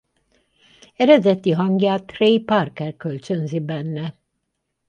[0.95, 4.17] Eredeti hangját Trey Parker kölcsönzi benne.